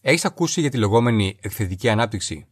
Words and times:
Έχεις 0.00 0.24
ακούσει 0.24 0.60
για 0.60 0.70
τη 0.70 0.76
λεγόμενη 0.76 1.36
εκθετική 1.40 1.88
ανάπτυξη; 1.88 2.46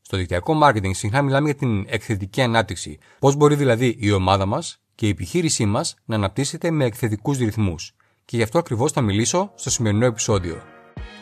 Στο 0.00 0.16
δικτυακό 0.16 0.60
marketing 0.62 0.94
συχνά 0.94 1.22
μιλάμε 1.22 1.44
για 1.44 1.54
την 1.54 1.84
εκθετική 1.88 2.42
ανάπτυξη. 2.42 2.98
Πώς 3.18 3.34
μπορεί 3.36 3.54
δηλαδή 3.54 3.96
η 3.98 4.10
ομάδα 4.10 4.46
μας 4.46 4.80
και 4.94 5.06
η 5.06 5.08
επιχείρησή 5.08 5.66
μας 5.66 5.94
να 6.04 6.14
αναπτύσσεται 6.14 6.70
με 6.70 6.84
εκθετικούς 6.84 7.38
ρυθμούς; 7.38 7.92
Και 8.24 8.36
γι' 8.36 8.42
αυτό 8.42 8.58
ακριβώς 8.58 8.92
θα 8.92 9.00
μιλήσω 9.00 9.52
στο 9.54 9.70
σημερινό 9.70 10.06
επεισόδιο. 10.06 10.73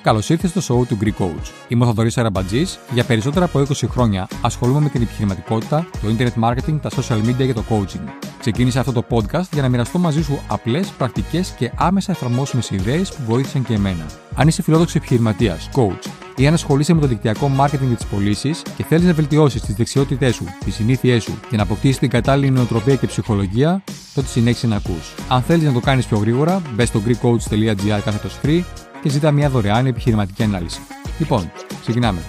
Καλώς 0.03 0.29
ήρθατε 0.29 0.61
στο 0.61 0.81
show 0.81 0.87
του 0.87 0.99
Greek 1.01 1.23
Coach. 1.23 1.51
Είμαι 1.69 1.85
ο 1.85 1.87
Θοδωρής 1.87 2.19
Αραμπατζής. 2.19 2.79
Για 2.93 3.05
περισσότερα 3.05 3.45
από 3.45 3.61
20 3.61 3.89
χρόνια 3.89 4.29
ασχολούμαι 4.43 4.81
με 4.81 4.89
την 4.89 5.03
επιχειρηματικότητα, 5.03 5.87
το 5.93 6.17
internet 6.17 6.45
marketing, 6.45 6.79
τα 6.83 6.91
social 6.91 7.17
media 7.17 7.47
και 7.47 7.53
το 7.53 7.65
coaching. 7.69 8.09
Ξεκίνησα 8.39 8.81
αυτό 8.81 8.93
το 8.93 9.05
podcast 9.11 9.49
για 9.53 9.63
να 9.63 9.69
μοιραστώ 9.69 9.99
μαζί 9.99 10.23
σου 10.23 10.41
απλές, 10.49 10.89
πρακτικές 10.89 11.51
και 11.51 11.73
άμεσα 11.75 12.13
εφαρμόσιμες 12.13 12.71
ιδέες 12.71 13.13
που 13.13 13.23
βοήθησαν 13.27 13.65
και 13.65 13.75
εμένα. 13.75 14.07
Αν 14.35 14.49
είσαι 14.49 14.63
φιλόδοξος 14.63 14.97
επιχειρηματίας, 14.97 15.69
coach 15.75 16.11
ή 16.37 16.47
αν 16.47 16.55
ασχολείσαι 16.55 16.95
με 16.95 17.01
το 17.01 17.07
δικτυακό 17.07 17.51
marketing 17.59 17.89
και 17.89 17.95
τις 17.97 18.07
πωλήσεις 18.07 18.63
και 18.77 18.85
θέλεις 18.85 19.05
να 19.05 19.13
βελτιώσεις 19.13 19.61
τις 19.61 19.75
δεξιότητές 19.75 20.35
σου, 20.35 20.45
τις 20.65 20.75
συνήθειές 20.75 21.23
σου 21.23 21.41
και 21.51 21.57
να 21.57 21.63
αποκτήσεις 21.63 21.99
την 21.99 22.11
κατάλληλη 22.11 22.51
νοοτροπία 22.51 22.95
και 22.95 23.07
ψυχολογία, 23.07 23.83
τότε 24.15 24.29
συνέχισε 24.29 24.67
να 24.67 24.77
ακούς. 24.77 25.15
Αν 25.29 25.43
θέλεις 25.43 25.65
να 25.65 25.73
το 25.73 25.81
κάνεις 25.81 26.07
πιο 26.07 26.19
γρήγορα, 26.19 26.63
μπες 26.75 26.89
στο 26.89 27.03
greekcoach.gr 27.07 28.01
κάθετος 28.05 28.39
free 28.43 28.63
και 29.03 29.09
ζητά 29.09 29.31
μια 29.31 29.51
δωρεάν 29.51 29.87
επιχειρηματική 29.87 30.43
ανάλυση. 30.43 30.81
Λοιπόν, 31.19 31.53
ξεκινάμε. 31.81 32.23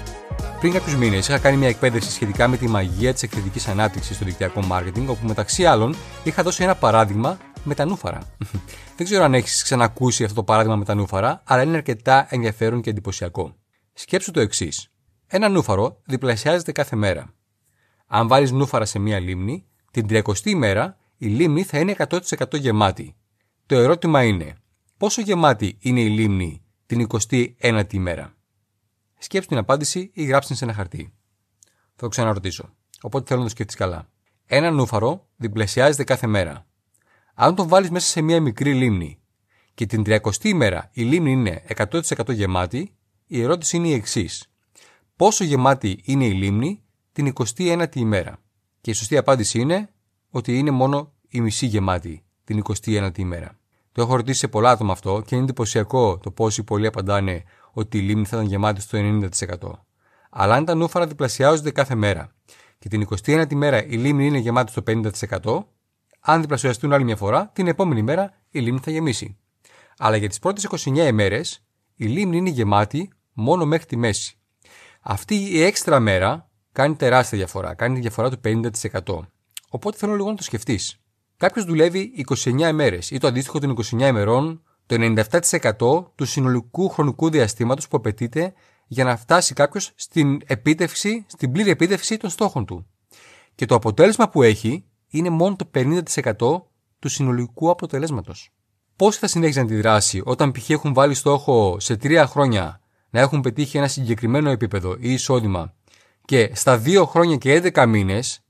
Πριν 0.59 0.75
κάποιους 0.75 0.95
μήνες 0.95 1.27
είχα 1.27 1.39
κάνει 1.39 1.57
μια 1.57 1.67
εκπαίδευση 1.67 2.11
σχετικά 2.11 2.47
με 2.47 2.57
τη 2.57 2.67
μαγεία 2.67 3.13
της 3.13 3.23
εκθετικής 3.23 3.67
ανάπτυξης 3.67 4.15
στο 4.15 4.25
δικτυακό 4.25 4.61
marketing, 4.71 5.05
όπου 5.07 5.27
μεταξύ 5.27 5.65
άλλων 5.65 5.95
είχα 6.23 6.43
δώσει 6.43 6.63
ένα 6.63 6.75
παράδειγμα 6.75 7.37
με 7.63 7.73
τα 7.75 7.85
νούφαρα. 7.85 8.19
Δεν 8.97 9.05
ξέρω 9.05 9.23
αν 9.23 9.33
έχεις 9.33 9.63
ξανακούσει 9.63 10.23
αυτό 10.23 10.35
το 10.35 10.43
παράδειγμα 10.43 10.75
με 10.75 10.85
τα 10.85 10.95
νούφαρα, 10.95 11.41
αλλά 11.45 11.61
είναι 11.61 11.75
αρκετά 11.75 12.27
ενδιαφέρον 12.29 12.81
και 12.81 12.89
εντυπωσιακό. 12.89 13.55
Σκέψου 13.93 14.31
το 14.31 14.39
εξής. 14.39 14.87
Ένα 15.27 15.49
νούφαρο 15.49 16.01
διπλασιάζεται 16.05 16.71
κάθε 16.71 16.95
μέρα. 16.95 17.33
Αν 18.07 18.27
βάλεις 18.27 18.51
νούφαρα 18.51 18.85
σε 18.85 18.99
μία 18.99 19.19
λίμνη, 19.19 19.65
την 19.91 20.05
30η 20.09 20.45
ημέρα 20.45 20.97
η 21.17 21.27
λίμνη 21.27 21.63
θα 21.63 21.79
είναι 21.79 21.95
100% 21.97 22.19
γεμάτη. 22.59 23.15
Το 23.65 23.75
ερώτημα 23.75 24.23
είναι, 24.23 24.53
πόσο 24.97 25.21
γεμάτη 25.21 25.77
είναι 25.79 26.01
η 26.01 26.09
λίμνη 26.09 26.62
την 26.93 27.07
21η 27.61 27.93
ημέρα. 27.93 28.35
Σκέψτε 29.17 29.49
την 29.49 29.57
απάντηση 29.57 30.11
ή 30.13 30.23
γράψτε 30.23 30.53
σε 30.53 30.63
ένα 30.63 30.73
χαρτί. 30.73 31.13
Θα 31.95 31.95
το 31.95 32.07
ξαναρωτήσω. 32.07 32.75
Οπότε 33.01 33.25
θέλω 33.27 33.39
να 33.39 33.45
το 33.45 33.51
σκεφτείς 33.51 33.75
καλά. 33.75 34.09
Ένα 34.45 34.71
νούφαρο 34.71 35.27
διπλασιάζεται 35.35 36.03
κάθε 36.03 36.27
μέρα. 36.27 36.67
Αν 37.33 37.55
το 37.55 37.67
βάλεις 37.67 37.89
μέσα 37.89 38.07
σε 38.07 38.21
μια 38.21 38.41
μικρή 38.41 38.73
λίμνη 38.73 39.19
και 39.73 39.85
την 39.85 40.03
30η 40.05 40.43
ημέρα 40.43 40.89
η 40.93 41.03
λίμνη 41.03 41.31
είναι 41.31 41.63
100% 41.75 42.33
γεμάτη, 42.33 42.95
η 43.27 43.41
ερώτηση 43.41 43.77
είναι 43.77 43.87
η 43.87 43.93
εξής. 43.93 44.51
Πόσο 45.15 45.43
γεμάτη 45.43 46.01
είναι 46.03 46.25
η 46.25 46.33
λίμνη 46.33 46.83
την 47.11 47.33
21η 47.57 47.95
ημέρα; 47.95 48.39
Και 48.81 48.91
η 48.91 48.93
σωστή 48.93 49.17
απάντηση 49.17 49.59
είναι 49.59 49.89
ότι 50.29 50.57
είναι 50.57 50.71
μόνο 50.71 51.13
η 51.29 51.41
μισή 51.41 51.65
γεμάτη 51.65 52.23
την 52.43 52.63
21η 52.63 53.17
ημέρα. 53.17 53.57
Το 53.93 54.01
έχω 54.01 54.15
ρωτήσει 54.15 54.39
σε 54.39 54.47
πολλά 54.47 54.69
άτομα 54.69 54.91
αυτό 54.91 55.21
και 55.25 55.35
είναι 55.35 55.43
εντυπωσιακό 55.43 56.17
το 56.17 56.31
πόσοι 56.31 56.63
πολλοί 56.63 56.87
απαντάνε 56.87 57.43
ότι 57.71 57.97
η 57.97 58.01
λίμνη 58.01 58.25
θα 58.25 58.35
ήταν 58.35 58.49
γεμάτη 58.49 58.81
στο 58.81 58.97
90%. 58.99 59.71
Αλλά 60.29 60.55
αν 60.55 60.65
τα 60.65 60.75
νούφαρα 60.75 61.07
διπλασιάζονται 61.07 61.71
κάθε 61.71 61.95
μέρα 61.95 62.31
και 62.79 62.87
την 62.87 63.07
21η 63.25 63.53
μέρα 63.53 63.85
η 63.85 63.95
λίμνη 63.95 64.25
είναι 64.25 64.37
γεμάτη 64.37 64.71
στο 64.71 64.83
50%, 64.87 65.63
αν 66.19 66.41
διπλασιαστούν 66.41 66.93
άλλη 66.93 67.03
μια 67.03 67.15
φορά, 67.15 67.49
την 67.53 67.67
επόμενη 67.67 68.01
μέρα 68.01 68.33
η 68.49 68.59
λίμνη 68.59 68.79
θα 68.83 68.91
γεμίσει. 68.91 69.37
Αλλά 69.97 70.15
για 70.15 70.29
τις 70.29 70.39
πρώτες 70.39 70.67
29 70.85 70.95
ημέρες 70.95 71.65
η 71.95 72.05
λίμνη 72.05 72.37
είναι 72.37 72.49
γεμάτη 72.49 73.11
μόνο 73.33 73.65
μέχρι 73.65 73.85
τη 73.85 73.97
μέση. 73.97 74.37
Αυτή 75.01 75.35
η 75.35 75.61
έξτρα 75.61 75.99
μέρα 75.99 76.49
κάνει 76.71 76.95
τεράστια 76.95 77.37
διαφορά, 77.37 77.73
κάνει 77.73 77.95
τη 77.95 78.01
διαφορά 78.01 78.29
του 78.29 78.39
50%. 78.43 79.19
Οπότε 79.69 79.97
θέλω 79.97 80.15
λίγο 80.15 80.29
να 80.29 80.35
το 80.35 80.43
σκεφτείς. 80.43 81.02
Κάποιος 81.43 81.65
δουλεύει 81.65 82.25
29 82.27 82.59
ημέρες 82.59 83.11
ή 83.11 83.17
το 83.17 83.27
αντίστοιχο 83.27 83.59
των 83.59 83.77
29 83.91 83.99
ημερών 83.99 84.63
το 84.85 84.95
97% 85.39 86.05
του 86.15 86.25
συνολικού 86.25 86.89
χρονικού 86.89 87.29
διαστήματος 87.29 87.87
που 87.87 87.97
απαιτείται 87.97 88.53
για 88.87 89.03
να 89.03 89.17
φτάσει 89.17 89.53
κάποιος 89.53 89.91
στην 89.95 90.41
επίτευξη, 90.45 91.25
στην 91.27 91.51
πλήρη 91.51 91.69
επίτευξη 91.69 92.17
των 92.17 92.29
στόχων 92.29 92.65
του. 92.65 92.85
Και 93.55 93.65
το 93.65 93.75
αποτέλεσμα 93.75 94.29
που 94.29 94.43
έχει 94.43 94.85
είναι 95.07 95.29
μόνο 95.29 95.55
το 95.55 95.69
50% 95.73 96.01
του 96.99 97.09
συνολικού 97.09 97.69
αποτελέσματος. 97.69 98.49
Πώς 98.95 99.17
θα 99.17 99.27
συνέχιζαν 99.27 99.67
τη 99.67 99.75
δράση 99.75 100.21
όταν 100.25 100.51
π.χ. 100.51 100.69
έχουν 100.69 100.93
βάλει 100.93 101.13
στόχο 101.13 101.79
σε 101.79 101.93
3 102.03 102.23
χρόνια 102.27 102.81
να 103.09 103.19
έχουν 103.19 103.41
πετύχει 103.41 103.77
ένα 103.77 103.87
συγκεκριμένο 103.87 104.49
επίπεδο 104.49 104.95
ή 104.99 105.13
εισόδημα 105.13 105.73
και 106.25 106.51
στα 106.53 106.81
2 106.85 107.03
χρόνια 107.05 107.35
και 107.35 107.71
11 107.73 107.85
μήνες 107.87 108.42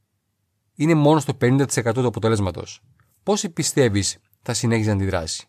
είναι 0.75 0.93
μόνο 0.93 1.19
στο 1.19 1.37
50% 1.41 1.65
του 1.93 2.07
αποτελέσματος. 2.07 2.81
Πόσοι 3.23 3.49
πιστεύεις 3.49 4.17
θα 4.41 4.53
συνέχιζαν 4.53 4.97
τη 4.97 5.05
δράση. 5.05 5.47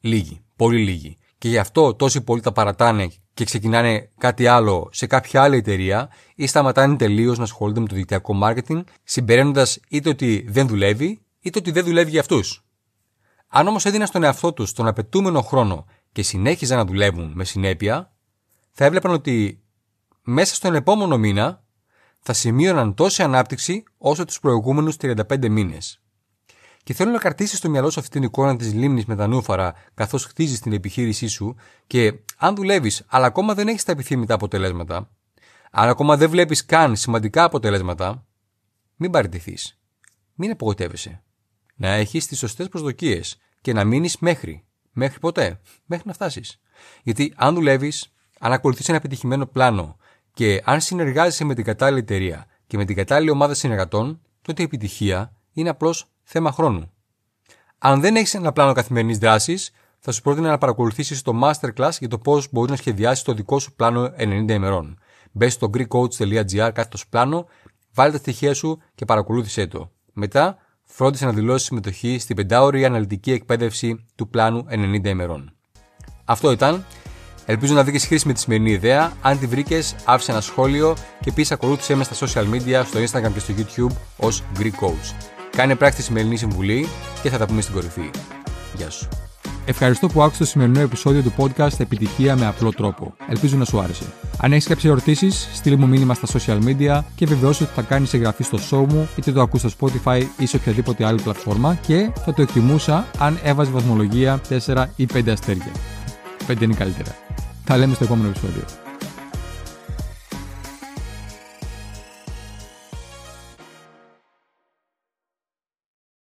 Λίγοι. 0.00 0.40
Πολύ 0.56 0.78
λίγοι. 0.78 1.18
Και 1.38 1.48
γι' 1.48 1.58
αυτό 1.58 1.94
τόσοι 1.94 2.20
πολλοί 2.20 2.40
τα 2.40 2.52
παρατάνε 2.52 3.10
και 3.34 3.44
ξεκινάνε 3.44 4.10
κάτι 4.18 4.46
άλλο 4.46 4.88
σε 4.92 5.06
κάποια 5.06 5.42
άλλη 5.42 5.56
εταιρεία 5.56 6.08
ή 6.34 6.46
σταματάνε 6.46 6.96
τελείως 6.96 7.38
να 7.38 7.44
ασχολούνται 7.44 7.80
με 7.80 7.86
το 7.86 7.94
δικτυακό 7.94 8.38
marketing, 8.42 8.82
συμπεραίνοντας 9.02 9.80
είτε 9.88 10.08
ότι 10.08 10.46
δεν 10.48 10.66
δουλεύει, 10.66 11.20
είτε 11.40 11.58
ότι 11.58 11.70
δεν 11.70 11.84
δουλεύει 11.84 12.10
για 12.10 12.20
αυτούς. 12.20 12.64
Αν 13.48 13.66
όμως 13.66 13.84
έδιναν 13.84 14.06
στον 14.06 14.22
εαυτό 14.22 14.52
τους 14.52 14.72
τον 14.72 14.86
απαιτούμενο 14.86 15.42
χρόνο 15.42 15.84
και 16.12 16.22
συνέχιζαν 16.22 16.78
να 16.78 16.84
δουλεύουν 16.84 17.32
με 17.34 17.44
συνέπεια, 17.44 18.16
θα 18.72 18.84
έβλεπαν 18.84 19.12
ότι 19.12 19.62
μέσα 20.22 20.54
στον 20.54 20.74
επόμενο 20.74 21.18
μήνα 21.18 21.64
θα 22.26 22.32
σημείωναν 22.32 22.94
τόση 22.94 23.22
ανάπτυξη 23.22 23.82
όσο 23.98 24.24
τους 24.24 24.40
προηγούμενους 24.40 24.96
35 25.00 25.48
μήνες. 25.48 26.00
Και 26.82 26.94
θέλω 26.94 27.10
να 27.10 27.18
κρατήσεις 27.18 27.58
στο 27.58 27.68
μυαλό 27.68 27.90
σου 27.90 28.00
αυτή 28.00 28.12
την 28.12 28.22
εικόνα 28.22 28.56
της 28.56 28.72
λίμνης 28.72 29.04
με 29.04 29.16
τα 29.16 29.26
νούφαρα 29.26 29.74
καθώς 29.94 30.24
χτίζεις 30.24 30.60
την 30.60 30.72
επιχείρησή 30.72 31.26
σου 31.26 31.56
και 31.86 32.12
αν 32.36 32.54
δουλεύεις, 32.54 33.04
αλλά 33.06 33.26
ακόμα 33.26 33.54
δεν 33.54 33.68
έχεις 33.68 33.84
τα 33.84 33.92
επιθυμητά 33.92 34.34
αποτελέσματα, 34.34 35.10
αν 35.70 35.88
ακόμα 35.88 36.16
δεν 36.16 36.30
βλέπεις 36.30 36.64
καν 36.64 36.96
σημαντικά 36.96 37.44
αποτελέσματα, 37.44 38.26
μην 38.96 39.10
παραιτηθείς. 39.10 39.80
Μην 40.34 40.50
απογοητεύεσαι. 40.50 41.22
Να 41.74 41.88
έχεις 41.88 42.26
τις 42.26 42.38
σωστές 42.38 42.68
προσδοκίες 42.68 43.38
και 43.60 43.72
να 43.72 43.84
μείνεις 43.84 44.18
μέχρι. 44.18 44.64
Μέχρι 44.92 45.18
ποτέ. 45.18 45.60
Μέχρι 45.84 46.06
να 46.06 46.12
φτάσεις. 46.12 46.60
Γιατί 47.02 47.32
αν 47.36 47.54
δουλεύεις, 47.54 48.12
αν 48.38 48.52
ακολουθείς 48.52 48.88
ένα 48.88 48.96
επιτυχημένο 48.96 49.46
πλάνο 49.46 49.96
και 50.36 50.62
αν 50.64 50.80
συνεργάζεσαι 50.80 51.44
με 51.44 51.54
την 51.54 51.64
κατάλληλη 51.64 51.98
εταιρεία 51.98 52.46
και 52.66 52.76
με 52.76 52.84
την 52.84 52.96
κατάλληλη 52.96 53.30
ομάδα 53.30 53.54
συνεργατών, 53.54 54.20
τότε 54.42 54.62
η 54.62 54.64
επιτυχία 54.64 55.32
είναι 55.52 55.68
απλώς 55.68 56.08
θέμα 56.22 56.52
χρόνου. 56.52 56.92
Αν 57.78 58.00
δεν 58.00 58.16
έχεις 58.16 58.34
ένα 58.34 58.52
πλάνο 58.52 58.72
καθημερινής 58.72 59.18
δράσης, 59.18 59.70
θα 59.98 60.12
σου 60.12 60.22
πρότεινα 60.22 60.48
να 60.50 60.58
παρακολουθήσεις 60.58 61.22
το 61.22 61.32
masterclass 61.42 61.90
για 61.98 62.08
το 62.08 62.18
πώς 62.18 62.48
μπορείς 62.52 62.70
να 62.70 62.76
σχεδιάσεις 62.76 63.24
το 63.24 63.32
δικό 63.32 63.58
σου 63.58 63.74
πλάνο 63.74 64.12
90 64.18 64.48
ημερών. 64.48 64.98
Μπες 65.32 65.52
στο 65.52 65.70
greekcoach.gr 65.74 66.70
κάθετος 66.72 67.08
πλάνο, 67.08 67.46
βάλε 67.94 68.12
τα 68.12 68.18
στοιχεία 68.18 68.54
σου 68.54 68.78
και 68.94 69.04
παρακολούθησέ 69.04 69.66
το. 69.66 69.90
Μετά, 70.12 70.56
φρόντισε 70.84 71.24
να 71.24 71.32
δηλώσεις 71.32 71.66
συμμετοχή 71.66 72.18
στην 72.18 72.36
πεντάωρη 72.36 72.84
αναλυτική 72.84 73.32
εκπαίδευση 73.32 74.06
του 74.14 74.28
πλάνου 74.28 74.66
90 74.70 75.04
ημερών. 75.04 75.52
Αυτό 76.24 76.50
ήταν. 76.50 76.84
Ελπίζω 77.48 77.74
να 77.74 77.82
βρήκες 77.82 78.06
χρήσιμη 78.06 78.32
τη 78.32 78.40
σημερινή 78.40 78.70
ιδέα. 78.70 79.12
Αν 79.22 79.38
τη 79.38 79.46
βρήκες, 79.46 79.94
άφησε 80.04 80.30
ένα 80.30 80.40
σχόλιο 80.40 80.96
και 81.20 81.30
επίση 81.30 81.52
ακολούθησε 81.52 81.94
με 81.94 82.04
στα 82.04 82.26
social 82.26 82.44
media, 82.44 82.82
στο 82.84 82.98
Instagram 83.00 83.32
και 83.32 83.38
στο 83.38 83.54
YouTube 83.56 83.96
ως 84.16 84.42
Greek 84.58 84.84
Coach. 84.84 85.14
Κάνε 85.56 85.74
πράξη 85.74 85.96
τη 85.98 86.04
σημερινή 86.04 86.36
συμβουλή 86.36 86.88
και 87.22 87.30
θα 87.30 87.38
τα 87.38 87.46
πούμε 87.46 87.60
στην 87.60 87.74
κορυφή. 87.74 88.10
Γεια 88.76 88.90
σου. 88.90 89.08
Ευχαριστώ 89.68 90.06
που 90.06 90.22
άκουσες 90.22 90.38
το 90.38 90.44
σημερινό 90.44 90.80
επεισόδιο 90.80 91.22
του 91.22 91.32
podcast 91.36 91.80
Επιτυχία 91.80 92.36
με 92.36 92.46
απλό 92.46 92.72
τρόπο. 92.72 93.14
Ελπίζω 93.28 93.56
να 93.56 93.64
σου 93.64 93.80
άρεσε. 93.80 94.04
Αν 94.38 94.52
έχεις 94.52 94.66
κάποιες 94.66 94.92
ερωτήσεις, 94.92 95.48
στείλ 95.52 95.76
μου 95.78 95.86
μήνυμα 95.86 96.14
στα 96.14 96.26
social 96.38 96.58
media 96.64 97.02
και 97.14 97.26
βεβαιώσου 97.26 97.64
ότι 97.64 97.72
θα 97.74 97.82
κάνεις 97.82 98.14
εγγραφή 98.14 98.42
στο 98.42 98.58
show 98.70 98.92
μου, 98.92 99.08
είτε 99.16 99.32
το 99.32 99.40
ακούς 99.40 99.60
στο 99.60 99.70
Spotify 99.80 100.22
ή 100.38 100.46
σε 100.46 100.56
οποιαδήποτε 100.56 101.04
άλλη 101.04 101.20
πλατφόρμα 101.22 101.78
και 101.86 102.10
θα 102.24 102.34
το 102.34 102.42
εκτιμούσα 102.42 103.06
αν 103.18 103.38
έβαζε 103.42 103.70
βαθμολογία 103.70 104.40
4 104.66 104.84
ή 104.96 105.06
5 105.14 105.28
αστέρια. 105.28 105.70
5 106.48 106.60
είναι 106.60 106.74
καλύτερα. 106.74 107.25
Θα 107.68 107.76
λέμε 107.76 107.94
στο 107.94 108.04
επόμενο 108.04 108.28
επεισόδιο. 108.28 108.85